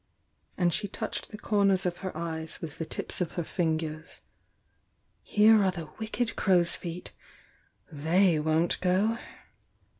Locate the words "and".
0.57-0.73